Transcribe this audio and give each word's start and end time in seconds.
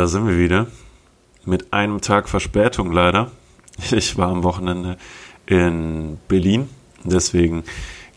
Da 0.00 0.06
sind 0.06 0.26
wir 0.26 0.38
wieder. 0.38 0.66
Mit 1.44 1.74
einem 1.74 2.00
Tag 2.00 2.30
Verspätung 2.30 2.90
leider. 2.90 3.30
Ich 3.90 4.16
war 4.16 4.28
am 4.28 4.44
Wochenende 4.44 4.96
in 5.44 6.16
Berlin. 6.26 6.70
Deswegen 7.04 7.64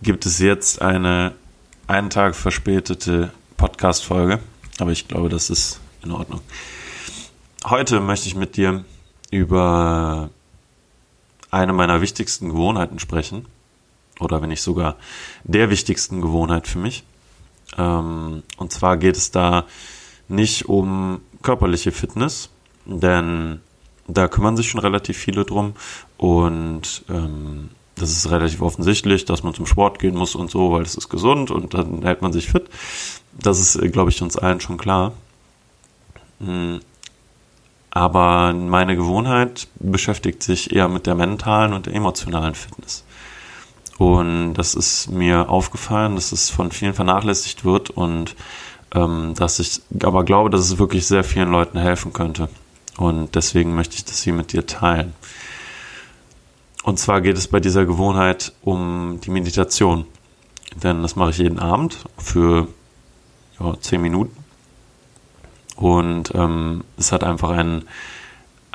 gibt 0.01 0.25
es 0.25 0.39
jetzt 0.39 0.81
eine 0.81 1.33
einen 1.85 2.09
Tag 2.09 2.35
verspätete 2.35 3.33
Podcast-Folge. 3.57 4.39
Aber 4.79 4.91
ich 4.91 5.09
glaube, 5.09 5.27
das 5.27 5.49
ist 5.49 5.81
in 6.05 6.11
Ordnung. 6.11 6.39
Heute 7.65 7.99
möchte 7.99 8.27
ich 8.27 8.35
mit 8.35 8.55
dir 8.55 8.85
über 9.29 10.29
eine 11.51 11.73
meiner 11.73 11.99
wichtigsten 11.99 12.47
Gewohnheiten 12.47 12.97
sprechen. 12.97 13.45
Oder 14.21 14.41
wenn 14.41 14.47
nicht 14.47 14.61
sogar 14.61 14.95
der 15.43 15.69
wichtigsten 15.69 16.21
Gewohnheit 16.21 16.65
für 16.65 16.79
mich. 16.79 17.03
Ähm, 17.77 18.43
und 18.55 18.71
zwar 18.71 18.95
geht 18.95 19.17
es 19.17 19.31
da 19.31 19.65
nicht 20.29 20.69
um 20.69 21.19
körperliche 21.43 21.91
Fitness, 21.91 22.49
denn 22.85 23.61
da 24.07 24.27
kümmern 24.27 24.57
sich 24.57 24.69
schon 24.69 24.81
relativ 24.81 25.17
viele 25.17 25.45
drum 25.45 25.73
und 26.17 27.03
ähm, 27.09 27.69
das 27.95 28.11
ist 28.11 28.31
relativ 28.31 28.61
offensichtlich, 28.61 29.25
dass 29.25 29.43
man 29.43 29.53
zum 29.53 29.65
Sport 29.65 29.99
gehen 29.99 30.15
muss 30.15 30.35
und 30.35 30.49
so, 30.49 30.71
weil 30.71 30.81
es 30.81 30.95
ist 30.95 31.09
gesund 31.09 31.51
und 31.51 31.73
dann 31.73 32.01
hält 32.01 32.21
man 32.21 32.33
sich 32.33 32.49
fit. 32.49 32.65
Das 33.33 33.59
ist, 33.59 33.75
äh, 33.75 33.89
glaube 33.89 34.09
ich, 34.09 34.21
uns 34.21 34.37
allen 34.37 34.59
schon 34.59 34.77
klar. 34.77 35.13
Hm. 36.39 36.79
Aber 37.91 38.53
meine 38.53 38.95
Gewohnheit 38.95 39.67
beschäftigt 39.75 40.41
sich 40.41 40.75
eher 40.75 40.87
mit 40.87 41.05
der 41.05 41.13
mentalen 41.13 41.73
und 41.73 41.85
der 41.85 41.93
emotionalen 41.93 42.55
Fitness. 42.55 43.03
Und 43.99 44.55
das 44.55 44.73
ist 44.73 45.11
mir 45.11 45.49
aufgefallen, 45.49 46.15
dass 46.15 46.31
es 46.31 46.49
von 46.49 46.71
vielen 46.71 46.95
vernachlässigt 46.95 47.63
wird 47.63 47.91
und 47.91 48.35
ähm, 48.93 49.33
dass 49.35 49.59
ich 49.59 49.81
aber 50.03 50.23
glaube, 50.23 50.49
dass 50.49 50.61
es 50.61 50.77
wirklich 50.77 51.07
sehr 51.07 51.23
vielen 51.23 51.51
Leuten 51.51 51.77
helfen 51.77 52.13
könnte. 52.13 52.49
Und 52.97 53.35
deswegen 53.35 53.75
möchte 53.75 53.95
ich 53.95 54.05
das 54.05 54.21
hier 54.21 54.33
mit 54.33 54.53
dir 54.53 54.65
teilen. 54.65 55.13
Und 56.83 56.99
zwar 56.99 57.21
geht 57.21 57.37
es 57.37 57.47
bei 57.47 57.59
dieser 57.59 57.85
Gewohnheit 57.85 58.53
um 58.61 59.19
die 59.23 59.31
Meditation. 59.31 60.05
Denn 60.75 61.01
das 61.01 61.15
mache 61.15 61.31
ich 61.31 61.37
jeden 61.37 61.59
Abend 61.59 61.97
für 62.17 62.67
ja, 63.59 63.73
zehn 63.79 64.01
Minuten. 64.01 64.35
Und 65.75 66.33
ähm, 66.35 66.83
es 66.97 67.11
hat 67.11 67.23
einfach 67.23 67.49
einen, 67.49 67.87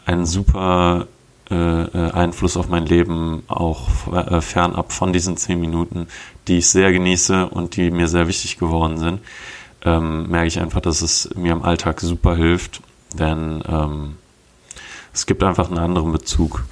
einen 0.05 0.27
super 0.27 1.07
äh, 1.51 1.55
äh, 1.55 2.11
Einfluss 2.11 2.57
auf 2.57 2.69
mein 2.69 2.87
Leben, 2.87 3.43
auch 3.49 4.13
äh, 4.13 4.41
fernab 4.41 4.93
von 4.93 5.13
diesen 5.13 5.37
zehn 5.37 5.61
Minuten, 5.61 6.09
die 6.47 6.59
ich 6.59 6.69
sehr 6.69 6.93
genieße 6.93 7.49
und 7.49 7.77
die 7.77 7.91
mir 7.91 8.09
sehr 8.09 8.29
wichtig 8.29 8.59
geworden 8.59 8.99
sind, 8.99 9.21
ähm, 9.85 10.29
merke 10.29 10.49
ich 10.49 10.61
einfach, 10.61 10.81
dass 10.81 11.03
es 11.03 11.31
mir 11.35 11.53
im 11.53 11.63
Alltag 11.63 12.01
super 12.01 12.37
hilft, 12.37 12.81
denn 13.15 13.63
ähm, 13.69 14.17
es 15.13 15.27
gibt 15.27 15.43
einfach 15.43 15.69
einen 15.69 15.79
anderen 15.79 16.13
Bezug 16.13 16.65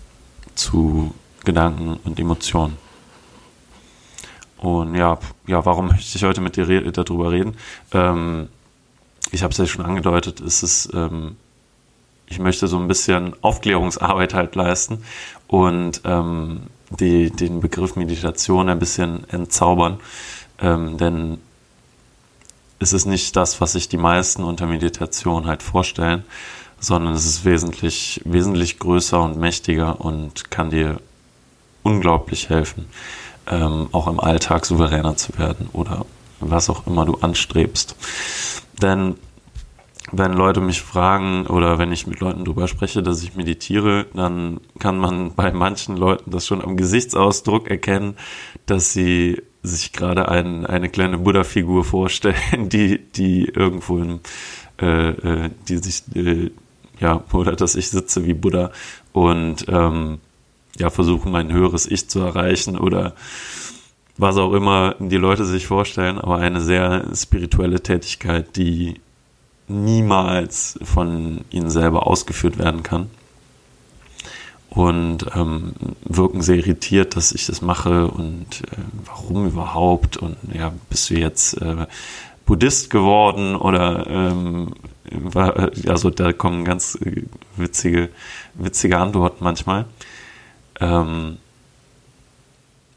zu 0.54 1.14
Gedanken 1.44 1.98
und 2.04 2.18
Emotionen. 2.18 2.76
Und 4.58 4.94
ja, 4.94 5.18
ja, 5.46 5.64
warum 5.64 5.88
möchte 5.88 6.16
ich 6.16 6.24
heute 6.24 6.40
mit 6.40 6.56
dir 6.56 6.68
re 6.68 6.90
darüber 6.90 7.30
reden? 7.30 7.56
Ähm, 7.92 8.48
ich 9.30 9.42
habe 9.42 9.52
es 9.52 9.58
ja 9.58 9.66
schon 9.66 9.84
angedeutet, 9.84 10.40
es 10.40 10.62
ist 10.62 10.92
ähm, 10.94 11.36
ich 12.28 12.38
möchte 12.38 12.66
so 12.66 12.78
ein 12.78 12.88
bisschen 12.88 13.34
Aufklärungsarbeit 13.40 14.34
halt 14.34 14.54
leisten 14.54 15.04
und 15.46 16.00
ähm, 16.04 16.62
die, 16.90 17.30
den 17.30 17.60
Begriff 17.60 17.96
Meditation 17.96 18.68
ein 18.68 18.78
bisschen 18.78 19.28
entzaubern. 19.30 19.98
Ähm, 20.60 20.98
denn 22.80 22.84
es 22.84 22.92
ist 22.92 23.06
nicht 23.06 23.36
das, 23.36 23.60
was 23.60 23.72
sich 23.72 23.88
die 23.88 23.96
meisten 23.96 24.42
unter 24.42 24.66
Meditation 24.66 25.46
halt 25.46 25.62
vorstellen, 25.62 26.24
sondern 26.78 27.14
es 27.14 27.24
ist 27.24 27.44
wesentlich, 27.44 28.20
wesentlich 28.24 28.78
größer 28.78 29.22
und 29.22 29.38
mächtiger 29.38 30.00
und 30.00 30.50
kann 30.50 30.70
dir 30.70 31.00
unglaublich 31.82 32.50
helfen, 32.50 32.86
ähm, 33.46 33.88
auch 33.92 34.08
im 34.08 34.20
Alltag 34.20 34.66
souveräner 34.66 35.16
zu 35.16 35.38
werden 35.38 35.68
oder 35.72 36.04
was 36.40 36.68
auch 36.68 36.86
immer 36.86 37.06
du 37.06 37.14
anstrebst. 37.14 37.96
Denn 38.82 39.16
wenn 40.12 40.34
Leute 40.34 40.60
mich 40.60 40.82
fragen 40.82 41.46
oder 41.46 41.78
wenn 41.78 41.90
ich 41.92 42.06
mit 42.06 42.20
Leuten 42.20 42.44
darüber 42.44 42.68
spreche, 42.68 43.02
dass 43.02 43.22
ich 43.22 43.34
meditiere, 43.34 44.06
dann 44.14 44.60
kann 44.78 44.98
man 44.98 45.34
bei 45.34 45.50
manchen 45.50 45.96
Leuten 45.96 46.30
das 46.30 46.46
schon 46.46 46.62
am 46.62 46.76
Gesichtsausdruck 46.76 47.68
erkennen, 47.68 48.16
dass 48.66 48.92
sie 48.92 49.42
sich 49.66 49.92
gerade 49.92 50.28
ein, 50.28 50.66
eine 50.66 50.88
kleine 50.88 51.18
Buddha-Figur 51.18 51.84
vorstellen, 51.84 52.36
die, 52.68 52.98
die 52.98 53.44
irgendwo 53.44 53.98
im, 53.98 54.20
äh, 54.80 55.10
äh, 55.10 55.50
die 55.68 55.78
sich, 55.78 56.02
äh, 56.14 56.50
ja, 56.98 57.22
oder 57.32 57.56
dass 57.56 57.74
ich 57.74 57.90
sitze 57.90 58.24
wie 58.24 58.34
Buddha 58.34 58.70
und 59.12 59.66
ähm, 59.68 60.18
ja, 60.78 60.90
versuche 60.90 61.28
mein 61.28 61.52
höheres 61.52 61.86
Ich 61.86 62.08
zu 62.08 62.20
erreichen 62.20 62.78
oder 62.78 63.14
was 64.18 64.36
auch 64.38 64.52
immer 64.52 64.94
die 64.98 65.16
Leute 65.16 65.44
sich 65.44 65.66
vorstellen, 65.66 66.18
aber 66.18 66.38
eine 66.38 66.60
sehr 66.60 67.04
spirituelle 67.14 67.82
Tätigkeit, 67.82 68.56
die 68.56 69.00
niemals 69.68 70.78
von 70.82 71.44
ihnen 71.50 71.70
selber 71.70 72.06
ausgeführt 72.06 72.58
werden 72.58 72.82
kann. 72.82 73.10
Und 74.76 75.24
ähm, 75.34 75.72
wirken 76.04 76.42
sehr 76.42 76.56
irritiert, 76.56 77.16
dass 77.16 77.32
ich 77.32 77.46
das 77.46 77.62
mache 77.62 78.08
und 78.08 78.60
äh, 78.60 78.76
warum 79.06 79.46
überhaupt 79.46 80.18
und 80.18 80.36
ja, 80.52 80.70
bist 80.90 81.08
du 81.08 81.14
jetzt 81.14 81.54
äh, 81.62 81.86
Buddhist 82.44 82.90
geworden 82.90 83.56
oder 83.56 84.06
ähm, 84.06 84.74
war, 85.10 85.70
also 85.86 86.10
da 86.10 86.34
kommen 86.34 86.66
ganz 86.66 86.94
äh, 86.96 87.22
witzige, 87.56 88.10
witzige 88.52 88.98
Antworten 88.98 89.42
manchmal. 89.42 89.86
Ähm, 90.78 91.38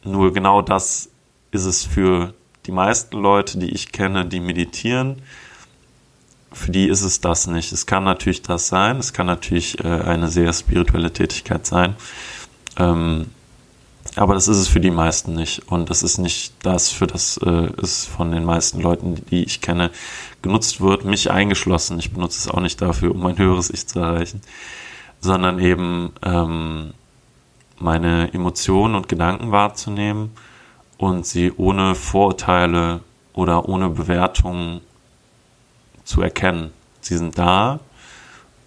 nur 0.04 0.34
genau 0.34 0.62
das 0.62 1.10
ist 1.52 1.64
es 1.64 1.86
für 1.86 2.34
die 2.66 2.74
meisten 2.74 3.18
Leute, 3.18 3.58
die 3.58 3.70
ich 3.70 3.94
kenne, 3.94 4.26
die 4.26 4.42
meditieren, 4.42 5.22
für 6.52 6.72
die 6.72 6.88
ist 6.88 7.02
es 7.02 7.22
das 7.22 7.48
nicht. 7.48 7.72
Es 7.72 7.86
kann 7.86 8.04
natürlich 8.04 8.42
das 8.42 8.68
sein, 8.68 8.98
es 8.98 9.14
kann 9.14 9.28
natürlich 9.28 9.84
äh, 9.84 9.88
eine 9.88 10.28
sehr 10.30 10.52
spirituelle 10.54 11.12
Tätigkeit 11.14 11.66
sein. 11.66 11.96
Ähm, 12.78 13.28
aber 14.16 14.34
das 14.34 14.48
ist 14.48 14.58
es 14.58 14.68
für 14.68 14.80
die 14.80 14.92
meisten 14.92 15.34
nicht. 15.34 15.70
Und 15.72 15.90
das 15.90 16.04
ist 16.04 16.18
nicht 16.18 16.54
das, 16.64 16.90
für 16.90 17.08
das 17.08 17.38
äh, 17.38 17.70
es 17.82 18.06
von 18.06 18.32
den 18.32 18.44
meisten 18.44 18.82
Leuten, 18.82 19.24
die 19.30 19.44
ich 19.44 19.62
kenne, 19.62 19.92
genutzt 20.42 20.82
wird, 20.82 21.06
mich 21.06 21.32
eingeschlossen. 21.32 22.00
Ich 22.00 22.12
benutze 22.12 22.40
es 22.40 22.50
auch 22.50 22.62
nicht 22.62 22.82
dafür, 22.82 23.12
um 23.12 23.22
mein 23.22 23.38
höheres 23.38 23.70
Ich 23.70 23.88
zu 23.88 24.00
erreichen, 24.00 24.42
sondern 25.20 25.60
eben 25.60 26.14
ähm, 26.24 26.94
meine 27.78 28.34
Emotionen 28.34 28.96
und 28.96 29.08
Gedanken 29.08 29.52
wahrzunehmen 29.52 30.32
und 30.98 31.26
sie 31.26 31.52
ohne 31.56 31.96
Vorurteile 31.96 33.02
oder 33.34 33.70
ohne 33.70 33.90
Bewertungen 33.90 34.82
zu 36.10 36.24
erkennen. 36.24 36.72
Sie 37.02 37.16
sind 37.16 37.38
da 37.38 37.80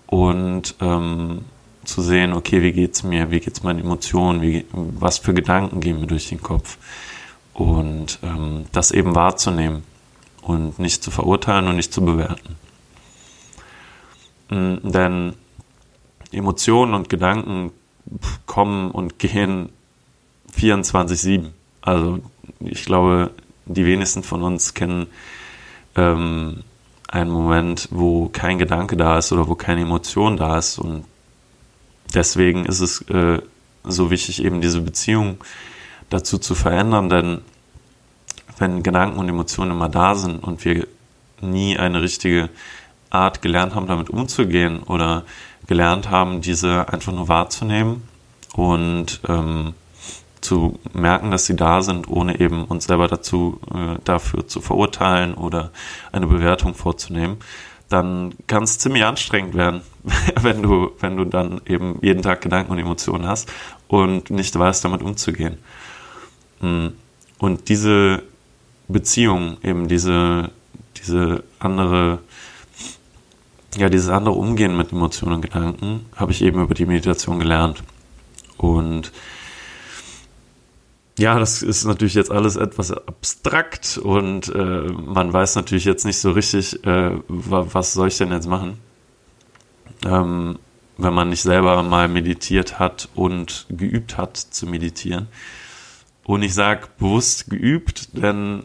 und 0.07 0.77
ähm, 0.81 1.45
zu 1.85 2.01
sehen, 2.01 2.35
okay, 2.35 2.63
wie 2.63 2.73
geht's 2.73 3.03
mir, 3.03 3.33
wie 3.33 3.41
geht's 3.41 3.65
meinen 3.65 3.81
Emotionen, 3.81 4.41
wie, 4.43 4.65
was 4.71 5.19
für 5.19 5.35
Gedanken 5.35 5.81
gehen 5.81 6.01
mir 6.01 6.07
durch 6.07 6.29
den 6.29 6.41
Kopf 6.41 6.79
und 7.53 8.21
ähm, 8.23 8.67
das 8.71 8.93
eben 8.93 9.17
wahrzunehmen 9.17 9.83
und 10.41 10.79
nicht 10.79 11.03
zu 11.03 11.11
verurteilen 11.11 11.67
und 11.67 11.75
nicht 11.75 11.93
zu 11.93 12.05
bewerten. 12.05 12.57
Mm, 14.49 14.77
denn 14.89 15.35
Emotionen 16.31 16.95
und 16.95 17.09
Gedanken 17.09 17.73
kommen 18.47 18.93
und 18.93 19.19
gehen 19.19 19.71
24-7. 20.57 21.49
Also 21.81 22.21
ich 22.61 22.85
glaube, 22.85 23.33
die 23.67 23.85
wenigsten 23.85 24.23
von 24.23 24.45
uns 24.45 24.75
kennen 24.75 25.09
ähm, 25.97 26.63
ein 27.13 27.31
Moment, 27.31 27.89
wo 27.91 28.31
kein 28.31 28.59
Gedanke 28.59 28.97
da 28.97 29.19
ist 29.19 29.33
oder 29.33 29.47
wo 29.47 29.55
keine 29.55 29.83
Emotion 29.83 30.39
da 30.39 30.59
ist. 30.59 30.79
Und 30.79 31.05
deswegen 32.15 32.65
ist 32.65 32.81
es 32.81 33.03
äh, 33.03 33.41
so 33.85 34.11
wichtig, 34.11 34.43
eben 34.43 34.63
diese 34.63 34.81
Beziehung 34.81 35.37
dazu 36.09 36.39
zu 36.39 36.55
verändern, 36.55 37.11
denn 37.11 37.43
wenn 38.59 38.83
Gedanken 38.83 39.19
und 39.19 39.29
Emotionen 39.29 39.73
immer 39.73 39.89
da 39.89 40.15
sind 40.15 40.43
und 40.43 40.65
wir 40.65 40.87
nie 41.41 41.77
eine 41.79 42.01
richtige 42.01 42.49
Art 43.11 43.43
gelernt 43.43 43.75
haben, 43.75 43.87
damit 43.87 44.09
umzugehen 44.09 44.83
oder 44.83 45.25
gelernt 45.67 46.09
haben, 46.09 46.41
diese 46.41 46.89
einfach 46.89 47.13
nur 47.13 47.29
wahrzunehmen 47.29 48.03
und 48.55 49.21
ähm, 49.29 49.75
zu 50.43 50.79
merken, 50.93 51.31
dass 51.31 51.47
sie 51.47 51.57
da 51.57 51.81
sind, 51.81 52.09
ohne 52.09 52.39
eben 52.41 52.65
uns 52.65 52.85
selber 52.85 53.09
dazu 53.09 53.61
äh, 53.73 53.99
dafür 54.05 54.47
zu 54.47 54.61
verurteilen 54.61 55.35
oder 55.35 55.71
eine 56.13 56.27
Bewertung 56.27 56.75
vorzunehmen, 56.75 57.39
dann 57.89 58.35
kann 58.47 58.65
es 58.65 58.79
ziemlich 58.79 59.05
anstrengend 59.05 59.55
werden, 59.55 59.83
wenn 60.41 60.63
du, 60.63 60.91
wenn 61.01 61.17
du 61.17 61.25
dann 61.25 61.61
eben 61.67 61.99
jeden 62.03 62.23
Tag 62.23 62.43
Gedanken 62.43 62.73
und 62.73 62.79
Emotionen 62.79 63.27
hast 63.27 63.51
und 63.89 64.31
nicht 64.31 64.59
weißt, 64.59 64.85
damit 64.85 65.03
umzugehen. 65.03 65.59
Hm. 66.61 66.93
Und 67.39 67.69
diese 67.69 68.23
Beziehung, 68.89 69.57
eben 69.63 69.89
diese, 69.89 70.51
diese 70.97 71.45
andere 71.59 72.21
ja, 73.77 73.89
dieses 73.89 74.11
andere 74.11 74.35
Umgehen 74.35 74.77
mit 74.77 74.93
Emotionen 74.93 75.37
und 75.37 75.43
Gedanken 75.43 76.07
habe 76.15 76.33
ich 76.33 76.43
eben 76.43 76.61
über 76.63 76.75
die 76.75 76.85
Meditation 76.85 77.39
gelernt. 77.39 77.83
Und 78.59 79.13
ja, 81.23 81.39
das 81.39 81.63
ist 81.63 81.85
natürlich 81.85 82.15
jetzt 82.15 82.33
alles 82.33 82.57
etwas 82.57 82.91
abstrakt 82.91 83.97
und 83.97 84.53
äh, 84.53 84.59
man 84.91 85.33
weiß 85.33 85.55
natürlich 85.55 85.85
jetzt 85.85 86.05
nicht 86.05 86.19
so 86.19 86.33
richtig, 86.33 86.85
äh, 86.85 87.13
was 87.29 87.93
soll 87.93 88.09
ich 88.09 88.19
denn 88.19 88.33
jetzt 88.33 88.49
machen, 88.49 88.79
ähm, 90.05 90.59
wenn 90.99 91.15
man 91.15 91.29
nicht 91.29 91.43
selber 91.43 91.81
mal 91.85 92.09
meditiert 92.09 92.81
hat 92.81 93.09
und 93.15 93.67
geübt 93.71 94.19
hat 94.19 94.37
zu 94.37 94.67
meditieren. 94.67 95.29
Und 96.25 96.43
ich 96.43 96.55
sage 96.55 96.89
bewusst 96.99 97.49
geübt, 97.49 98.17
denn 98.21 98.65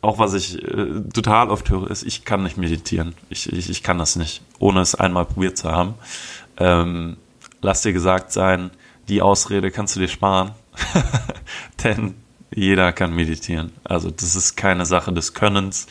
auch 0.00 0.18
was 0.18 0.32
ich 0.32 0.62
äh, 0.62 1.02
total 1.12 1.50
oft 1.50 1.68
höre, 1.68 1.90
ist, 1.90 2.04
ich 2.04 2.24
kann 2.24 2.42
nicht 2.42 2.56
meditieren. 2.56 3.14
Ich, 3.28 3.52
ich, 3.52 3.68
ich 3.68 3.82
kann 3.82 3.98
das 3.98 4.16
nicht, 4.16 4.40
ohne 4.58 4.80
es 4.80 4.94
einmal 4.94 5.26
probiert 5.26 5.58
zu 5.58 5.70
haben. 5.70 5.94
Ähm, 6.56 7.18
lass 7.60 7.82
dir 7.82 7.92
gesagt 7.92 8.32
sein, 8.32 8.70
die 9.08 9.20
Ausrede 9.20 9.70
kannst 9.70 9.94
du 9.94 10.00
dir 10.00 10.08
sparen, 10.08 10.52
denn 11.84 12.14
jeder 12.54 12.92
kann 12.92 13.14
meditieren. 13.14 13.72
Also 13.84 14.10
das 14.10 14.36
ist 14.36 14.56
keine 14.56 14.86
Sache 14.86 15.12
des 15.12 15.34
Könnens 15.34 15.86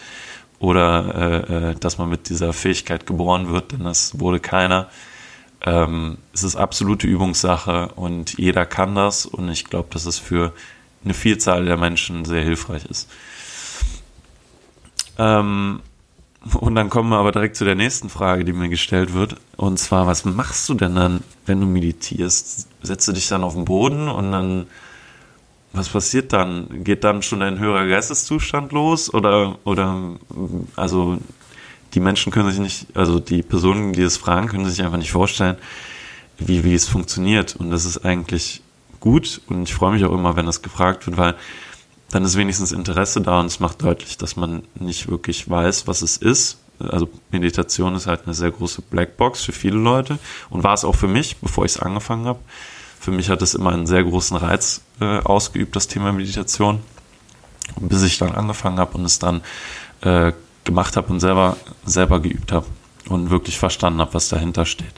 oder 0.60 1.16
äh, 1.16 1.72
äh, 1.72 1.76
dass 1.76 1.98
man 1.98 2.10
mit 2.10 2.30
dieser 2.30 2.54
Fähigkeit 2.54 3.06
geboren 3.06 3.50
wird, 3.50 3.72
denn 3.72 3.84
das 3.84 4.20
wurde 4.20 4.40
keiner. 4.40 4.90
Ähm, 5.62 6.18
es 6.34 6.44
ist 6.44 6.56
absolute 6.56 7.08
Übungssache 7.08 7.90
und 7.96 8.38
jeder 8.38 8.66
kann 8.66 8.96
das 8.96 9.26
und 9.26 9.50
ich 9.50 9.66
glaube, 9.66 9.90
dass 9.92 10.06
es 10.06 10.20
für 10.20 10.54
eine 11.04 11.14
Vielzahl 11.14 11.66
der 11.66 11.78
Menschen 11.78 12.26
sehr 12.26 12.44
hilfreich 12.44 12.86
ist. 12.86 13.10
Ähm, 15.18 15.82
und 16.56 16.76
dann 16.76 16.90
kommen 16.90 17.10
wir 17.10 17.18
aber 17.18 17.32
direkt 17.32 17.56
zu 17.56 17.66
der 17.66 17.76
nächsten 17.76 18.10
Frage, 18.10 18.46
die 18.46 18.54
mir 18.54 18.70
gestellt 18.70 19.14
wird. 19.14 19.36
Und 19.56 19.80
zwar, 19.80 20.08
was 20.08 20.26
machst 20.26 20.68
du 20.70 20.74
denn 20.74 20.96
dann, 20.96 21.22
wenn 21.46 21.60
du 21.60 21.68
meditierst? 21.68 22.68
Setzt 22.82 23.08
du 23.08 23.12
dich 23.12 23.28
dann 23.28 23.44
auf 23.44 23.54
den 23.54 23.66
Boden 23.66 24.08
und 24.08 24.32
dann, 24.32 24.68
was 25.74 25.90
passiert 25.90 26.34
dann? 26.34 26.84
Geht 26.84 27.04
dann 27.04 27.22
schon 27.22 27.42
ein 27.42 27.60
höherer 27.60 27.88
Geisteszustand 27.88 28.72
los? 28.72 29.14
Oder, 29.14 29.58
oder, 29.64 30.16
also, 30.76 31.18
die 31.94 32.00
Menschen 32.00 32.32
können 32.32 32.52
sich 32.52 32.60
nicht, 32.60 32.88
also 32.96 33.20
die 33.20 33.42
Personen, 33.44 33.94
die 33.94 34.02
es 34.02 34.18
fragen, 34.18 34.48
können 34.48 34.66
sich 34.66 34.84
einfach 34.84 34.98
nicht 34.98 35.12
vorstellen, 35.12 35.58
wie, 36.38 36.64
wie 36.64 36.76
es 36.76 36.88
funktioniert. 36.88 37.56
Und 37.56 37.72
das 37.72 37.86
ist 37.86 38.06
eigentlich 38.06 38.62
gut. 39.00 39.42
Und 39.48 39.64
ich 39.64 39.74
freue 39.74 39.94
mich 39.94 40.06
auch 40.06 40.14
immer, 40.14 40.36
wenn 40.36 40.46
das 40.46 40.62
gefragt 40.62 41.08
wird, 41.08 41.18
weil 41.18 41.36
dann 42.10 42.24
ist 42.24 42.38
wenigstens 42.38 42.72
Interesse 42.72 43.22
da 43.22 43.40
und 43.40 43.48
es 43.48 43.60
macht 43.60 43.82
deutlich, 43.84 44.18
dass 44.18 44.36
man 44.36 44.64
nicht 44.76 45.10
wirklich 45.10 45.50
weiß, 45.50 45.88
was 45.88 46.02
es 46.02 46.18
ist. 46.18 46.58
Also 46.80 47.10
Meditation 47.32 47.96
ist 47.96 48.08
halt 48.08 48.22
eine 48.26 48.34
sehr 48.34 48.52
große 48.52 48.82
Blackbox 48.84 49.42
für 49.42 49.52
viele 49.52 49.78
Leute 49.78 50.20
und 50.50 50.64
war 50.64 50.74
es 50.74 50.86
auch 50.86 50.96
für 50.96 51.08
mich, 51.08 51.38
bevor 51.38 51.66
ich 51.66 51.74
es 51.74 51.80
angefangen 51.80 52.26
habe. 52.26 52.40
Für 53.00 53.12
mich 53.12 53.30
hat 53.30 53.42
es 53.42 53.56
immer 53.56 53.72
einen 53.72 53.88
sehr 53.88 54.04
großen 54.04 54.38
Reiz 54.38 54.82
äh, 55.00 55.20
ausgeübt, 55.20 55.76
das 55.76 55.88
Thema 55.88 56.12
Meditation, 56.12 56.80
bis 57.80 58.04
ich 58.04 58.18
dann 58.18 58.32
angefangen 58.34 58.80
habe 58.80 58.98
und 58.98 59.06
es 59.06 59.20
dann 59.20 59.42
äh, 60.02 60.34
gemacht 60.64 60.98
habe 60.98 61.12
und 61.12 61.20
selber, 61.20 61.58
selber 61.86 62.20
geübt 62.20 62.52
habe 62.52 62.66
und 63.10 63.30
wirklich 63.30 63.58
verstanden 63.58 64.02
habe, 64.02 64.14
was 64.14 64.30
dahinter 64.30 64.66
steht. 64.66 64.94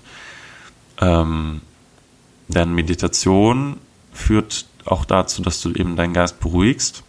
Ähm, 0.99 1.61
denn 2.47 2.73
Meditation 2.73 3.77
führt 4.11 4.65
auch 4.91 5.05
dazu, 5.05 5.41
dass 5.41 5.61
du 5.61 5.71
eben 5.71 5.95
deinen 5.95 6.13
Geist 6.13 6.39
beruhigst, 6.39 7.03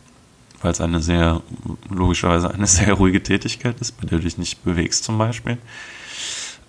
weil 0.62 0.72
es 0.72 0.80
eine 0.80 1.00
sehr, 1.00 1.42
logischerweise 1.88 2.52
eine 2.52 2.66
sehr 2.68 2.94
ruhige 2.94 3.22
Tätigkeit 3.22 3.80
ist, 3.80 3.92
bei 4.00 4.06
der 4.06 4.18
du 4.18 4.24
dich 4.24 4.38
nicht 4.38 4.64
bewegst 4.64 5.04
zum 5.04 5.18
Beispiel. 5.18 5.58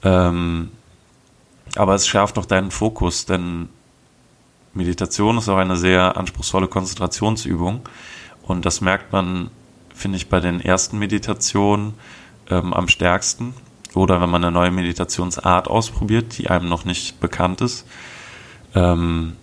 Ähm, 0.04 0.72
aber 1.76 1.96
es 1.96 2.08
schärft 2.08 2.38
auch 2.38 2.46
deinen 2.46 2.72
Fokus, 2.72 3.26
denn 3.26 3.70
Meditation 4.74 5.38
ist 5.38 5.50
auch 5.50 5.58
eine 5.58 5.76
sehr 5.76 6.18
anspruchsvolle 6.18 6.68
Konzentrationsübung 6.68 7.82
und 8.44 8.66
das 8.66 8.82
merkt 8.82 9.12
man, 9.12 9.52
finde 9.94 10.18
ich, 10.18 10.30
bei 10.30 10.40
den 10.40 10.62
ersten 10.62 10.98
Meditationen 10.98 11.94
ähm, 12.50 12.74
am 12.74 12.88
stärksten 12.88 13.54
oder 13.94 14.22
wenn 14.22 14.30
man 14.30 14.44
eine 14.44 14.52
neue 14.52 14.72
Meditationsart 14.72 15.68
ausprobiert, 15.68 16.38
die 16.38 16.50
einem 16.50 16.70
noch 16.70 16.86
nicht 16.86 17.20
bekannt 17.20 17.62
ist. 17.62 17.86
Ähm, 18.74 19.36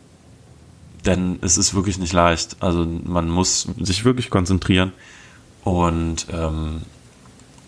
denn 1.06 1.38
es 1.42 1.58
ist 1.58 1.74
wirklich 1.74 1.98
nicht 1.98 2.12
leicht. 2.12 2.56
Also 2.60 2.86
man 3.04 3.28
muss 3.28 3.68
sich 3.78 4.04
wirklich 4.04 4.30
konzentrieren 4.30 4.92
und 5.64 6.26
ähm, 6.32 6.82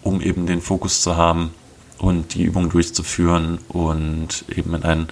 um 0.03 0.21
eben 0.21 0.47
den 0.47 0.61
Fokus 0.61 1.03
zu 1.03 1.17
haben 1.17 1.51
und 1.99 2.35
die 2.35 2.45
Übung 2.45 2.71
durchzuführen 2.71 3.59
und 3.69 4.45
eben 4.49 4.75
in 4.75 4.83
einen, 4.83 5.09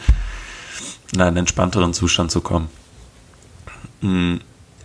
in 1.12 1.20
einen 1.20 1.36
entspannteren 1.36 1.92
Zustand 1.92 2.30
zu 2.30 2.40
kommen. 2.40 2.68
Mm, 4.00 4.36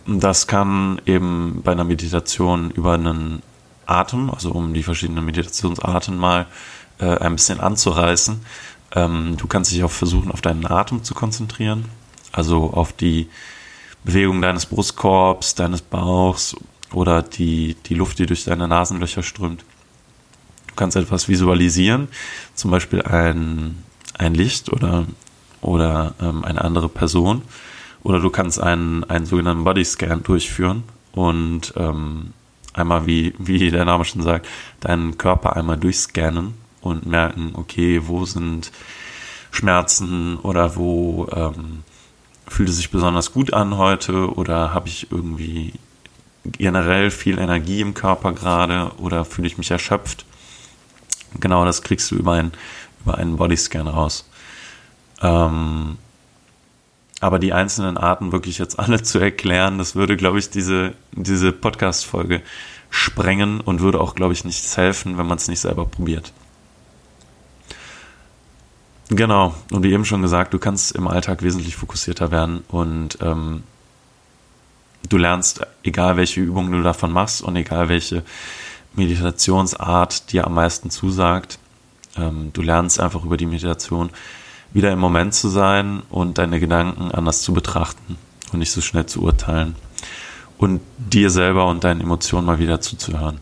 das 0.06 0.47
kann 0.47 1.01
eben 1.06 1.62
bei 1.63 1.71
einer 1.71 1.85
Meditation 1.85 2.71
über 2.71 2.94
einen 2.94 3.41
Atem, 3.85 4.30
also 4.30 4.51
um 4.51 4.74
die 4.74 4.83
verschiedenen 4.83 5.25
Meditationsarten 5.25 6.18
mal 6.18 6.45
äh, 7.00 7.18
ein 7.18 7.35
bisschen 7.35 7.62
anzureißen. 7.62 8.41
Ähm, 8.95 9.38
du 9.38 9.47
kannst 9.47 9.71
dich 9.71 9.83
auch 9.83 9.91
versuchen, 9.91 10.31
auf 10.31 10.41
deinen 10.41 10.65
Atem 10.65 11.03
zu 11.03 11.13
konzentrieren 11.13 11.85
also 12.33 12.71
auf 12.71 12.91
die 12.91 13.30
Bewegung 14.03 14.41
deines 14.41 14.65
Brustkorbs, 14.65 15.56
deines 15.56 15.81
Bauchs 15.81 16.56
oder 16.91 17.21
die, 17.21 17.75
die 17.85 17.94
Luft, 17.94 18.19
die 18.19 18.25
durch 18.25 18.44
deine 18.44 18.68
Nasenlöcher 18.68 19.24
strömt. 19.24 19.63
Du 20.68 20.75
kannst 20.75 20.97
etwas 20.97 21.30
visualisieren, 21.30 22.09
zum 22.56 22.71
Beispiel 22.71 23.01
ein, 23.03 23.83
ein 24.18 24.33
Licht 24.33 24.74
oder, 24.74 25.06
oder 25.62 26.15
ähm, 26.19 26.44
eine 26.44 26.62
andere 26.62 26.89
Person. 26.89 27.44
Oder 28.03 28.19
du 28.19 28.30
kannst 28.30 28.59
einen, 28.59 29.06
einen 29.06 29.25
sogenannten 29.25 29.63
Bodyscan 29.63 30.24
durchführen 30.24 30.83
und 31.13 31.74
ähm, 31.77 32.33
einmal, 32.74 33.06
wie, 33.06 33.33
wie 33.38 33.69
der 33.69 33.85
Name 33.85 34.03
schon 34.03 34.24
sagt, 34.24 34.47
deinen 34.81 35.18
Körper 35.18 35.56
einmal 35.56 35.77
durchscannen 35.77 36.56
und 36.81 37.06
merken, 37.06 37.53
okay, 37.56 38.02
wo 38.06 38.25
sind 38.25 38.71
Schmerzen 39.52 40.37
oder 40.37 40.75
wo 40.75 41.28
ähm, 41.33 41.83
fühlt 42.47 42.69
es 42.69 42.78
sich 42.78 42.92
besonders 42.92 43.31
gut 43.31 43.54
an 43.54 43.78
heute 43.78 44.33
oder 44.33 44.73
habe 44.73 44.88
ich 44.88 45.12
irgendwie 45.12 45.73
generell 46.45 47.12
viel 47.12 47.40
Energie 47.40 47.81
im 47.81 47.94
Körper 47.94 48.33
gerade 48.33 48.92
oder 48.97 49.26
fühle 49.26 49.47
ich 49.47 49.57
mich 49.57 49.71
erschöpft? 49.71 50.26
Genau, 51.40 51.66
das 51.66 51.81
kriegst 51.81 52.12
du 52.12 52.16
über, 52.16 52.33
ein, 52.33 52.52
über 53.04 53.18
einen 53.18 53.38
Bodyscan 53.38 53.88
raus. 53.88 54.30
Ähm, 55.21 55.97
aber 57.21 57.40
die 57.40 57.54
einzelnen 57.54 57.97
Arten 57.97 58.31
wirklich 58.31 58.57
jetzt 58.57 58.78
alle 58.78 59.02
zu 59.04 59.19
erklären, 59.19 59.78
das 59.78 59.95
würde, 59.95 60.18
glaube 60.18 60.40
ich, 60.40 60.50
diese, 60.50 60.94
diese 61.14 61.52
Podcast-Folge 61.52 62.42
sprengen 62.90 63.59
und 63.62 63.80
würde 63.80 64.00
auch, 64.00 64.14
glaube 64.14 64.33
ich, 64.33 64.44
nichts 64.44 64.78
helfen, 64.78 65.18
wenn 65.18 65.26
man 65.26 65.38
es 65.38 65.47
nicht 65.47 65.62
selber 65.62 65.85
probiert. 65.85 66.31
Genau, 69.10 69.54
und 69.72 69.83
wie 69.83 69.92
eben 69.92 70.06
schon 70.06 70.22
gesagt, 70.22 70.54
du 70.54 70.60
kannst 70.60 70.94
im 70.94 71.07
Alltag 71.07 71.44
wesentlich 71.44 71.76
fokussierter 71.76 72.31
werden 72.31 72.64
und 72.69 73.18
ähm, 73.22 73.64
du 75.10 75.18
lernst, 75.18 75.62
egal 75.83 76.18
welche 76.18 76.42
Übungen 76.42 76.72
du 76.72 76.81
davon 76.81 77.12
machst 77.12 77.42
und 77.42 77.56
egal 77.56 77.90
welche 77.90 78.24
Meditationsart 78.95 80.31
dir 80.31 80.45
am 80.48 80.54
meisten 80.54 80.90
zusagt, 80.90 81.60
ähm, 82.16 82.52
du 82.54 82.62
lernst 82.62 83.00
einfach 83.00 83.24
über 83.26 83.38
die 83.38 83.45
Meditation 83.45 84.10
wieder 84.72 84.92
im 84.92 85.00
Moment 85.00 85.33
zu 85.33 85.50
sein 85.50 86.02
und 86.10 86.38
deine 86.38 86.60
Gedanken 86.60 87.12
anders 87.12 87.42
zu 87.42 87.54
betrachten 87.54 88.18
und 88.52 88.60
nicht 88.60 88.72
so 88.72 88.81
schnell 88.81 89.06
zu 89.06 89.22
urteilen 89.22 89.76
und 90.57 90.81
dir 90.98 91.30
selber 91.30 91.68
und 91.68 91.83
deinen 91.83 92.02
Emotionen 92.02 92.48
mal 92.48 92.60
wieder 92.60 92.81
zuzuhören. 92.81 93.40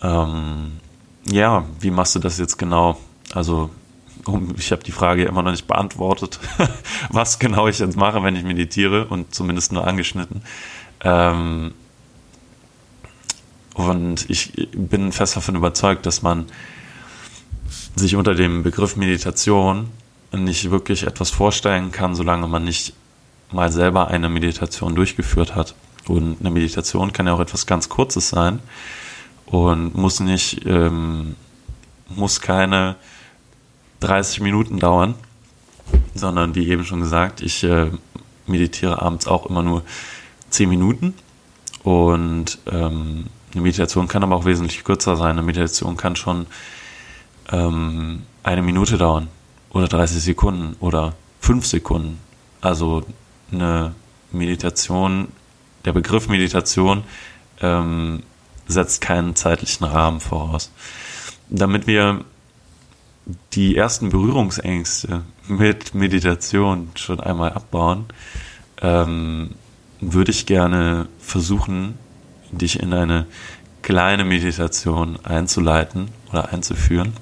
Ähm, 0.00 0.78
ja, 1.26 1.64
wie 1.80 1.90
machst 1.90 2.14
du 2.14 2.20
das 2.20 2.38
jetzt 2.38 2.56
genau? 2.56 2.98
Also 3.34 3.70
ich 4.56 4.72
habe 4.72 4.82
die 4.82 4.92
Frage 4.92 5.24
immer 5.24 5.42
noch 5.42 5.50
nicht 5.50 5.66
beantwortet, 5.66 6.38
was 7.10 7.38
genau 7.38 7.68
ich 7.68 7.78
jetzt 7.78 7.96
mache, 7.96 8.22
wenn 8.22 8.36
ich 8.36 8.44
meditiere 8.44 9.06
und 9.06 9.34
zumindest 9.34 9.72
nur 9.72 9.86
angeschnitten. 9.86 10.42
Ähm, 11.02 11.72
und 13.74 14.28
ich 14.28 14.68
bin 14.72 15.12
fest 15.12 15.36
davon 15.36 15.54
überzeugt, 15.54 16.04
dass 16.04 16.22
man 16.22 16.46
sich 17.94 18.16
unter 18.16 18.34
dem 18.34 18.62
Begriff 18.62 18.96
Meditation 18.96 19.88
nicht 20.32 20.70
wirklich 20.70 21.04
etwas 21.04 21.30
vorstellen 21.30 21.92
kann, 21.92 22.14
solange 22.14 22.48
man 22.48 22.64
nicht 22.64 22.94
mal 23.50 23.70
selber 23.70 24.08
eine 24.08 24.28
Meditation 24.28 24.94
durchgeführt 24.94 25.54
hat. 25.54 25.74
Und 26.06 26.40
eine 26.40 26.50
Meditation 26.50 27.12
kann 27.12 27.26
ja 27.26 27.34
auch 27.34 27.40
etwas 27.40 27.66
ganz 27.66 27.88
Kurzes 27.88 28.30
sein 28.30 28.60
und 29.46 29.94
muss 29.94 30.20
nicht, 30.20 30.64
ähm, 30.66 31.36
muss 32.08 32.40
keine 32.40 32.96
30 34.00 34.40
Minuten 34.40 34.78
dauern, 34.78 35.14
sondern 36.14 36.54
wie 36.54 36.68
eben 36.68 36.84
schon 36.84 37.00
gesagt, 37.00 37.40
ich 37.40 37.64
äh, 37.64 37.90
meditiere 38.46 39.02
abends 39.02 39.26
auch 39.26 39.46
immer 39.46 39.62
nur 39.62 39.82
10 40.50 40.68
Minuten 40.68 41.14
und 41.82 42.58
ähm, 42.70 43.26
Eine 43.52 43.62
Meditation 43.62 44.08
kann 44.08 44.22
aber 44.22 44.36
auch 44.36 44.44
wesentlich 44.44 44.84
kürzer 44.84 45.16
sein. 45.16 45.30
Eine 45.30 45.42
Meditation 45.42 45.96
kann 45.96 46.16
schon 46.16 46.46
ähm, 47.50 48.22
eine 48.42 48.62
Minute 48.62 48.98
dauern 48.98 49.28
oder 49.70 49.88
30 49.88 50.22
Sekunden 50.22 50.76
oder 50.80 51.14
5 51.40 51.66
Sekunden. 51.66 52.18
Also 52.60 53.04
eine 53.50 53.94
Meditation, 54.32 55.28
der 55.84 55.92
Begriff 55.92 56.28
Meditation 56.28 57.04
ähm, 57.60 58.22
setzt 58.66 59.00
keinen 59.00 59.34
zeitlichen 59.34 59.84
Rahmen 59.84 60.20
voraus. 60.20 60.70
Damit 61.48 61.86
wir 61.86 62.24
die 63.52 63.76
ersten 63.76 64.08
Berührungsängste 64.08 65.22
mit 65.48 65.94
Meditation 65.94 66.90
schon 66.94 67.20
einmal 67.20 67.52
abbauen, 67.52 68.06
ähm, 68.80 69.50
würde 70.00 70.30
ich 70.30 70.46
gerne 70.46 71.08
versuchen, 71.18 71.94
dich 72.50 72.80
in 72.80 72.92
eine 72.92 73.26
kleine 73.82 74.24
Meditation 74.24 75.18
einzuleiten 75.24 76.08
oder 76.30 76.52
einzuführen. 76.52 77.12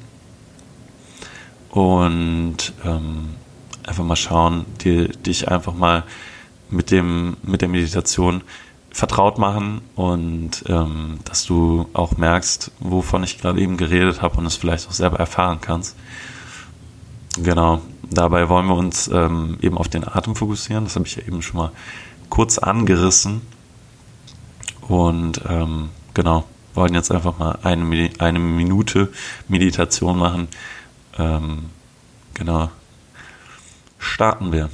Und 1.70 2.72
ähm, 2.84 3.34
einfach 3.86 4.04
mal 4.04 4.16
schauen, 4.16 4.64
dir, 4.82 5.08
dich 5.08 5.48
einfach 5.48 5.74
mal 5.74 6.04
mit, 6.70 6.90
dem, 6.90 7.36
mit 7.42 7.60
der 7.62 7.68
Meditation 7.68 8.42
vertraut 8.96 9.36
machen 9.36 9.82
und 9.94 10.64
ähm, 10.68 11.18
dass 11.24 11.44
du 11.44 11.86
auch 11.92 12.16
merkst, 12.16 12.70
wovon 12.80 13.24
ich 13.24 13.36
gerade 13.36 13.60
eben 13.60 13.76
geredet 13.76 14.22
habe 14.22 14.38
und 14.38 14.46
es 14.46 14.56
vielleicht 14.56 14.88
auch 14.88 14.92
selber 14.92 15.18
erfahren 15.18 15.58
kannst. 15.60 15.96
Genau, 17.36 17.82
dabei 18.10 18.48
wollen 18.48 18.66
wir 18.66 18.74
uns 18.74 19.08
ähm, 19.08 19.58
eben 19.60 19.76
auf 19.76 19.88
den 19.88 20.08
Atem 20.08 20.34
fokussieren. 20.34 20.84
Das 20.84 20.96
habe 20.96 21.06
ich 21.06 21.16
ja 21.16 21.24
eben 21.24 21.42
schon 21.42 21.58
mal 21.58 21.72
kurz 22.30 22.56
angerissen. 22.56 23.42
Und 24.80 25.42
ähm, 25.46 25.90
genau, 26.14 26.44
wollen 26.72 26.94
jetzt 26.94 27.12
einfach 27.12 27.36
mal 27.36 27.58
eine, 27.64 28.08
eine 28.18 28.38
Minute 28.38 29.12
Meditation 29.46 30.16
machen. 30.18 30.48
Ähm, 31.18 31.66
genau, 32.32 32.70
starten 33.98 34.52
wir 34.52 34.70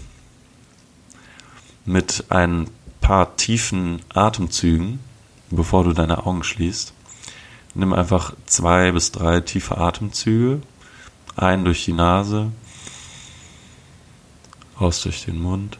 mit 1.85 2.27
ein 2.29 2.69
paar 3.03 3.37
tiefen 3.37 4.01
Atemzügen, 4.15 5.01
bevor 5.51 5.85
du 5.85 5.93
deine 5.93 6.25
Augen 6.25 6.43
schließt. 6.43 6.95
Nimm 7.75 7.93
einfach 7.93 8.35
zwei 8.47 8.93
bis 8.93 9.13
drei 9.13 9.41
tiefe 9.41 9.77
Atemzüge. 9.77 10.63
Ein 11.37 11.65
durch 11.65 11.85
die 11.85 11.95
Nase, 11.95 12.53
aus 14.77 15.03
durch 15.03 15.25
den 15.25 15.41
Mund, 15.41 15.79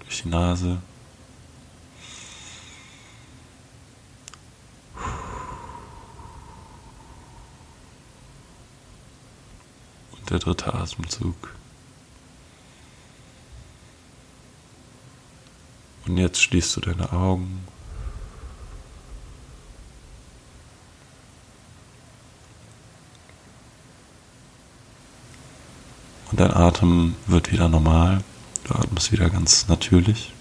durch 0.00 0.22
die 0.22 0.28
Nase. 0.28 0.80
Und 10.12 10.30
der 10.30 10.38
dritte 10.38 10.72
Atemzug. 10.72 11.54
Und 16.14 16.20
jetzt 16.20 16.40
schließt 16.40 16.76
du 16.76 16.80
deine 16.80 17.12
Augen. 17.12 17.66
Und 26.30 26.38
dein 26.38 26.52
Atem 26.52 27.16
wird 27.26 27.50
wieder 27.50 27.68
normal. 27.68 28.22
Du 28.62 28.76
atmest 28.76 29.10
wieder 29.10 29.28
ganz 29.28 29.66
natürlich. 29.66 30.32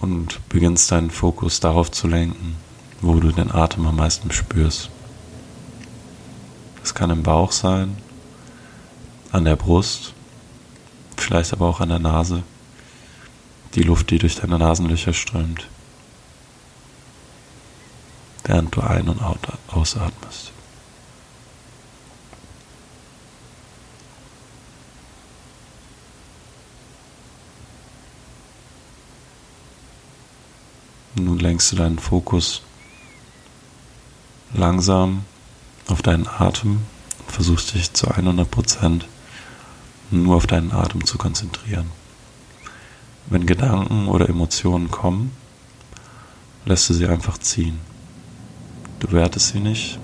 Und 0.00 0.40
beginnst 0.48 0.90
deinen 0.90 1.12
Fokus 1.12 1.60
darauf 1.60 1.92
zu 1.92 2.08
lenken, 2.08 2.56
wo 3.00 3.14
du 3.20 3.30
den 3.30 3.52
Atem 3.52 3.86
am 3.86 3.94
meisten 3.94 4.32
spürst. 4.32 4.90
Das 6.80 6.94
kann 6.94 7.10
im 7.10 7.22
Bauch 7.22 7.52
sein, 7.52 7.96
an 9.30 9.44
der 9.44 9.54
Brust 9.54 10.14
vielleicht 11.22 11.52
aber 11.52 11.66
auch 11.66 11.80
an 11.80 11.88
der 11.88 11.98
Nase, 11.98 12.42
die 13.74 13.82
Luft, 13.82 14.10
die 14.10 14.18
durch 14.18 14.36
deine 14.36 14.58
Nasenlöcher 14.58 15.12
strömt, 15.12 15.66
während 18.44 18.74
du 18.74 18.80
ein- 18.80 19.08
und 19.08 19.20
ausatmest. 19.68 20.52
Nun 31.14 31.38
lenkst 31.38 31.72
du 31.72 31.76
deinen 31.76 31.98
Fokus 31.98 32.62
langsam 34.54 35.24
auf 35.88 36.02
deinen 36.02 36.26
Atem 36.26 36.82
und 37.18 37.32
versuchst 37.32 37.74
dich 37.74 37.92
zu 37.92 38.08
100 38.08 38.50
Prozent 38.50 39.06
nur 40.12 40.36
auf 40.36 40.46
deinen 40.46 40.72
Atem 40.72 41.04
zu 41.04 41.18
konzentrieren. 41.18 41.86
Wenn 43.28 43.46
Gedanken 43.46 44.08
oder 44.08 44.28
Emotionen 44.28 44.90
kommen, 44.90 45.32
lässt 46.64 46.88
du 46.90 46.94
sie 46.94 47.06
einfach 47.06 47.38
ziehen. 47.38 47.78
Du 49.00 49.12
wertest 49.12 49.48
sie 49.48 49.60
nicht 49.60 49.98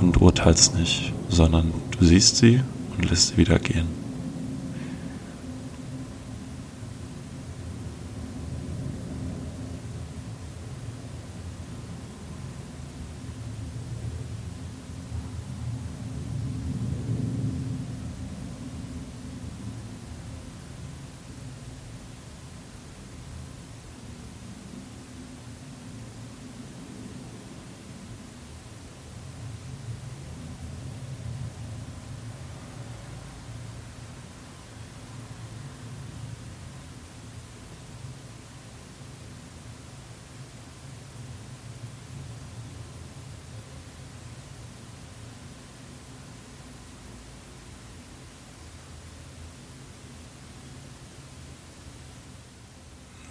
und 0.00 0.20
urteilst 0.20 0.74
nicht, 0.76 1.12
sondern 1.28 1.72
du 1.98 2.04
siehst 2.04 2.36
sie 2.36 2.62
und 2.96 3.08
lässt 3.08 3.28
sie 3.28 3.36
wieder 3.36 3.58
gehen. 3.58 4.01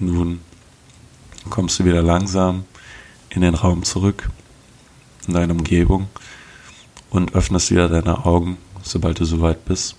Nun 0.02 0.40
kommst 1.52 1.78
du 1.78 1.86
wieder 1.86 2.02
langsam 2.02 2.66
in 3.30 3.42
den 3.42 3.54
Raum 3.54 3.84
zurück, 3.84 4.32
in 5.28 5.36
deine 5.36 5.54
Umgebung 5.54 6.10
und 7.12 7.36
öffnest 7.36 7.70
wieder 7.70 7.88
deine 7.88 8.26
Augen, 8.26 8.58
sobald 8.82 9.20
du 9.20 9.26
soweit 9.26 9.64
bist. 9.64 9.96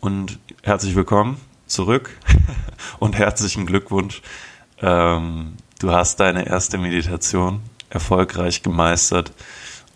Und 0.00 0.40
herzlich 0.64 0.96
willkommen 0.96 1.36
zurück 1.68 2.10
und 2.98 3.16
herzlichen 3.16 3.66
Glückwunsch. 3.66 4.20
Ähm, 4.80 5.52
du 5.78 5.92
hast 5.92 6.18
deine 6.18 6.48
erste 6.48 6.76
Meditation 6.76 7.60
erfolgreich 7.88 8.64
gemeistert 8.64 9.32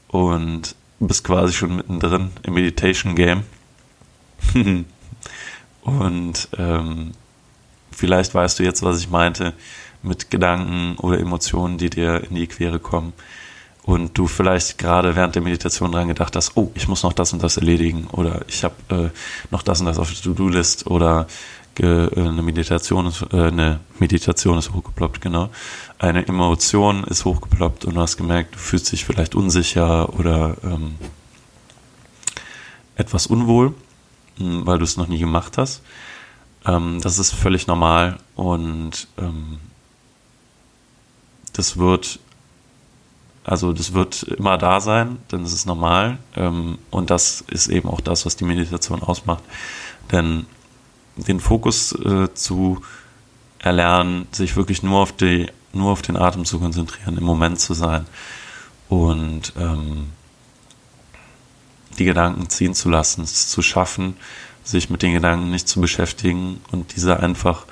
und 0.07 0.77
bist 1.01 1.25
quasi 1.25 1.55
schon 1.55 1.75
mittendrin 1.75 2.31
im 2.45 2.55
Meditation 2.55 3.17
Game. 3.17 3.43
Und 5.85 6.49
ähm, 6.59 7.13
vielleicht 7.93 8.35
weißt 8.35 8.59
du 8.59 8.65
jetzt, 8.65 8.83
was 8.83 8.99
ich 8.99 9.11
meinte 9.11 9.53
mit 10.03 10.31
Gedanken 10.31 10.97
oder 10.99 11.19
Emotionen, 11.19 11.79
die 11.79 11.91
dir 11.91 12.25
in 12.29 12.35
die 12.35 12.47
Quere 12.47 12.79
kommen. 12.79 13.13
Und 13.83 14.17
du 14.17 14.27
vielleicht 14.27 14.79
gerade 14.79 15.15
während 15.15 15.35
der 15.35 15.43
Meditation 15.43 15.93
dran 15.93 16.09
gedacht 16.09 16.35
hast, 16.37 16.57
oh, 16.57 16.71
ich 16.75 16.89
muss 16.89 17.03
noch 17.03 17.13
das 17.13 17.35
und 17.35 17.43
das 17.43 17.59
erledigen 17.59 18.07
oder 18.13 18.41
ich 18.49 18.65
habe 18.65 18.75
äh, 18.89 19.11
noch 19.51 19.63
das 19.63 19.81
und 19.81 19.87
das 19.87 19.99
auf 19.99 20.11
der 20.11 20.23
To-Do-List 20.23 20.87
oder 20.87 21.27
äh, 21.79 22.09
eine 22.19 22.41
Meditation 22.41 23.07
ist, 23.07 23.27
äh, 23.31 23.49
eine 23.49 23.81
Meditation 23.99 24.57
ist 24.57 24.73
hochgeploppt, 24.73 25.21
genau. 25.21 25.51
Eine 25.99 26.27
Emotion 26.27 27.05
ist 27.05 27.27
hochgeploppt 27.27 27.85
und 27.85 27.97
du 27.97 28.01
hast 28.01 28.17
gemerkt, 28.17 28.55
du 28.55 28.59
fühlst 28.59 28.91
dich 28.91 29.05
vielleicht 29.05 29.35
unsicher 29.35 30.19
oder 30.19 30.57
ähm, 30.65 30.95
etwas 32.97 33.27
unwohl. 33.27 33.75
Weil 34.39 34.79
du 34.79 34.85
es 34.85 34.97
noch 34.97 35.07
nie 35.07 35.19
gemacht 35.19 35.59
hast. 35.59 35.83
Ähm, 36.67 37.01
das 37.01 37.19
ist 37.19 37.33
völlig 37.33 37.67
normal 37.67 38.19
und 38.37 39.07
ähm, 39.19 39.59
das 41.53 41.77
wird, 41.77 42.19
also 43.45 43.73
das 43.73 43.93
wird 43.93 44.23
immer 44.25 44.59
da 44.59 44.81
sein, 44.81 45.19
denn 45.31 45.43
es 45.43 45.53
ist 45.53 45.67
normal 45.67 46.19
ähm, 46.37 46.79
und 46.91 47.11
das 47.11 47.43
ist 47.43 47.69
eben 47.69 47.89
auch 47.89 48.01
das, 48.01 48.27
was 48.27 48.37
die 48.37 48.45
Meditation 48.45 49.03
ausmacht. 49.03 49.43
Denn 50.11 50.47
den 51.17 51.39
Fokus 51.39 51.93
äh, 51.93 52.33
zu 52.35 52.81
erlernen, 53.59 54.27
sich 54.33 54.57
wirklich 54.57 54.83
nur 54.83 55.01
auf, 55.01 55.13
die, 55.13 55.49
nur 55.73 55.93
auf 55.93 56.03
den 56.03 56.17
Atem 56.17 56.45
zu 56.45 56.59
konzentrieren, 56.59 57.17
im 57.17 57.25
Moment 57.25 57.61
zu 57.61 57.75
sein 57.75 58.07
und 58.89 59.53
ähm, 59.59 60.09
die 61.99 62.05
Gedanken 62.05 62.49
ziehen 62.49 62.75
zu 62.75 62.89
lassen, 62.89 63.23
es 63.23 63.49
zu 63.49 63.63
schaffen, 63.63 64.17
sich 64.65 64.91
mit 64.91 65.03
den 65.03 65.13
Gedanken 65.13 65.51
nicht 65.51 65.69
zu 65.69 65.81
beschäftigen 65.81 66.61
und 66.73 66.97
diese 66.97 67.21
einfach 67.21 67.67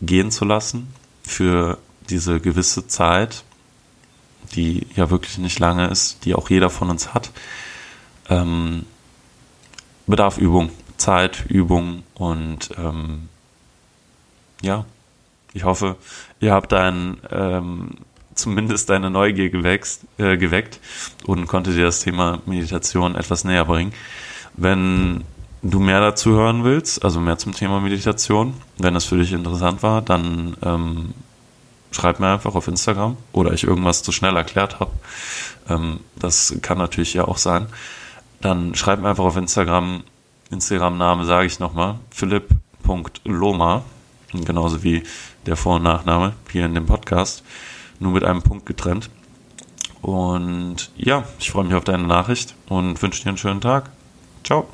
gehen 0.00 0.30
zu 0.30 0.44
lassen 0.44 0.92
für 1.22 1.78
diese 2.08 2.40
gewisse 2.40 2.86
Zeit, 2.86 3.44
die 4.54 4.86
ja 4.96 5.10
wirklich 5.10 5.38
nicht 5.38 5.58
lange 5.58 5.88
ist, 5.88 6.24
die 6.24 6.34
auch 6.34 6.50
jeder 6.50 6.70
von 6.70 6.90
uns 6.90 7.14
hat, 7.14 7.30
ähm, 8.28 8.84
bedarf 10.06 10.38
Übung, 10.38 10.70
Zeit, 10.96 11.44
Übung 11.48 12.02
und 12.14 12.70
ähm, 12.76 13.28
ja, 14.62 14.84
ich 15.52 15.64
hoffe, 15.64 15.96
ihr 16.40 16.52
habt 16.52 16.72
ein 16.72 17.18
ähm, 17.30 17.90
zumindest 18.40 18.90
deine 18.90 19.10
Neugier 19.10 19.50
gewächst, 19.50 20.02
äh, 20.18 20.36
geweckt 20.36 20.80
und 21.24 21.46
konnte 21.46 21.72
dir 21.72 21.84
das 21.84 22.00
Thema 22.00 22.40
Meditation 22.46 23.14
etwas 23.14 23.44
näher 23.44 23.64
bringen. 23.64 23.92
Wenn 24.54 25.24
du 25.62 25.78
mehr 25.78 26.00
dazu 26.00 26.30
hören 26.32 26.64
willst, 26.64 27.04
also 27.04 27.20
mehr 27.20 27.38
zum 27.38 27.54
Thema 27.54 27.80
Meditation, 27.80 28.54
wenn 28.78 28.94
das 28.94 29.04
für 29.04 29.18
dich 29.18 29.32
interessant 29.32 29.82
war, 29.82 30.02
dann 30.02 30.56
ähm, 30.62 31.14
schreib 31.92 32.20
mir 32.20 32.28
einfach 32.28 32.54
auf 32.54 32.68
Instagram 32.68 33.16
oder 33.32 33.52
ich 33.52 33.64
irgendwas 33.64 34.02
zu 34.02 34.12
schnell 34.12 34.36
erklärt 34.36 34.80
habe. 34.80 34.92
Ähm, 35.68 36.00
das 36.16 36.56
kann 36.62 36.78
natürlich 36.78 37.14
ja 37.14 37.26
auch 37.26 37.38
sein. 37.38 37.66
Dann 38.40 38.74
schreib 38.74 39.00
mir 39.00 39.08
einfach 39.10 39.24
auf 39.24 39.36
Instagram, 39.36 40.02
Instagram-Name 40.50 41.24
sage 41.26 41.46
ich 41.46 41.60
nochmal, 41.60 41.98
philipp.loma, 42.10 43.82
genauso 44.32 44.82
wie 44.82 45.02
der 45.46 45.56
Vor- 45.56 45.76
und 45.76 45.82
Nachname 45.82 46.32
hier 46.50 46.64
in 46.66 46.74
dem 46.74 46.86
Podcast 46.86 47.42
nur 48.00 48.12
mit 48.12 48.24
einem 48.24 48.42
Punkt 48.42 48.66
getrennt. 48.66 49.10
Und 50.02 50.90
ja, 50.96 51.24
ich 51.38 51.50
freue 51.50 51.64
mich 51.64 51.74
auf 51.74 51.84
deine 51.84 52.06
Nachricht 52.06 52.54
und 52.68 53.00
wünsche 53.00 53.22
dir 53.22 53.28
einen 53.28 53.38
schönen 53.38 53.60
Tag. 53.60 53.90
Ciao. 54.42 54.66